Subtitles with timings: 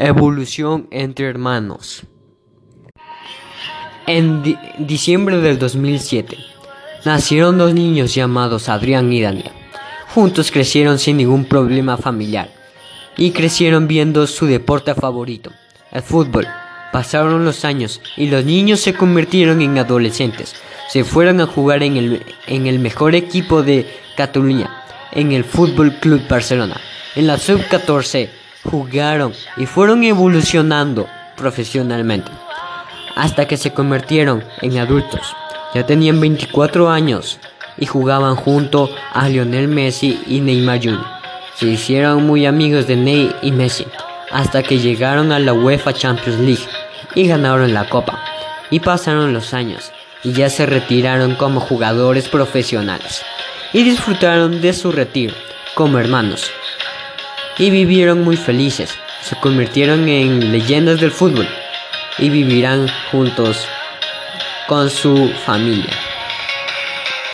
[0.00, 2.04] Evolución entre hermanos.
[4.06, 4.44] En
[4.78, 6.36] diciembre del 2007
[7.04, 9.50] nacieron dos niños llamados Adrián y Daniel.
[10.14, 12.48] Juntos crecieron sin ningún problema familiar
[13.16, 15.50] y crecieron viendo su deporte favorito,
[15.90, 16.46] el fútbol.
[16.92, 20.54] Pasaron los años y los niños se convirtieron en adolescentes.
[20.90, 23.84] Se fueron a jugar en el, en el mejor equipo de
[24.16, 26.80] Cataluña, en el Fútbol Club Barcelona.
[27.16, 31.06] En la sub-14 jugaron y fueron evolucionando
[31.36, 32.30] profesionalmente
[33.16, 35.34] hasta que se convirtieron en adultos.
[35.74, 37.38] Ya tenían 24 años
[37.76, 41.04] y jugaban junto a Lionel Messi y Neymar Jr.
[41.56, 43.86] Se hicieron muy amigos de Ney y Messi
[44.30, 46.64] hasta que llegaron a la UEFA Champions League
[47.14, 48.22] y ganaron la copa.
[48.70, 53.22] Y pasaron los años y ya se retiraron como jugadores profesionales
[53.72, 55.34] y disfrutaron de su retiro
[55.74, 56.50] como hermanos
[57.58, 58.94] y vivieron muy felices.
[59.22, 61.48] Se convirtieron en leyendas del fútbol
[62.18, 63.66] y vivirán juntos
[64.66, 66.07] con su familia.